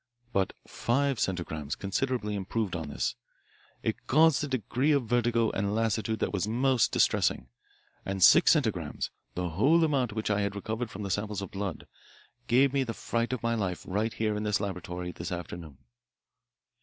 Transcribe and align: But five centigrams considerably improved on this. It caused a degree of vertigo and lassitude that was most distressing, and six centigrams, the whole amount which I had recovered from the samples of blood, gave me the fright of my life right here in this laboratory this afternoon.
But 0.33 0.53
five 0.65 1.19
centigrams 1.19 1.77
considerably 1.77 2.33
improved 2.33 2.75
on 2.75 2.89
this. 2.89 3.13
It 3.83 4.07
caused 4.07 4.43
a 4.43 4.47
degree 4.47 4.91
of 4.93 5.03
vertigo 5.05 5.51
and 5.51 5.75
lassitude 5.75 6.17
that 6.21 6.33
was 6.33 6.47
most 6.47 6.91
distressing, 6.91 7.49
and 8.03 8.23
six 8.23 8.55
centigrams, 8.55 9.11
the 9.35 9.49
whole 9.49 9.83
amount 9.83 10.13
which 10.13 10.31
I 10.31 10.41
had 10.41 10.55
recovered 10.55 10.89
from 10.89 11.03
the 11.03 11.11
samples 11.11 11.43
of 11.43 11.51
blood, 11.51 11.85
gave 12.47 12.73
me 12.73 12.81
the 12.83 12.95
fright 12.95 13.31
of 13.31 13.43
my 13.43 13.53
life 13.53 13.85
right 13.87 14.11
here 14.11 14.35
in 14.35 14.41
this 14.41 14.59
laboratory 14.59 15.11
this 15.11 15.31
afternoon. 15.31 15.77